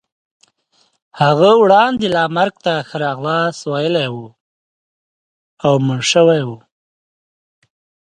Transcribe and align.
هغه 1.21 1.49
وړاندې 1.61 2.07
لا 2.15 2.23
مرګ 2.37 2.55
ته 2.65 2.73
ښه 2.87 2.97
راغلاست 3.05 3.61
ویلی 3.71 4.07
وو 4.13 4.27
او 5.65 5.73
مړ 5.85 5.99
شوی 6.11 6.41
وو. 6.47 6.57